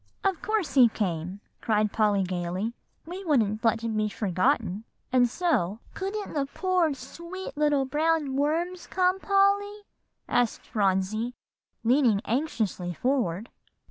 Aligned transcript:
"Of 0.23 0.41
course 0.41 0.73
he 0.73 0.89
came," 0.89 1.41
cried 1.61 1.91
Polly 1.93 2.23
gayly; 2.23 2.73
"we 3.05 3.23
wouldn't 3.23 3.63
let 3.63 3.81
him 3.83 3.95
be 3.95 4.09
forgotten, 4.09 4.83
and 5.11 5.29
so" 5.29 5.77
"Couldn't 5.93 6.33
the 6.33 6.47
poor 6.47 6.87
dear 6.87 6.95
sweet 6.95 7.55
little 7.55 7.85
brown 7.85 8.35
worms 8.35 8.87
come, 8.87 9.19
Polly?" 9.19 9.81
asked 10.27 10.65
Phronsie, 10.65 11.35
leaning 11.83 12.19
anxiously 12.25 12.95
forward. 12.95 13.51